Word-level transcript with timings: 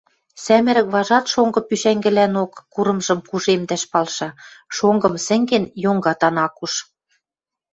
Сӓмӹрӹк 0.43 0.87
важат 0.93 1.25
шонгы 1.33 1.61
пушӓнгӹлӓнок 1.67 2.51
курымжым 2.73 3.19
кужемдӓш 3.29 3.83
палша, 3.91 4.29
шонгым 4.75 5.15
сӹнген, 5.25 5.65
йонгатан 5.83 6.35
ак 6.45 6.53
куш. 6.57 6.73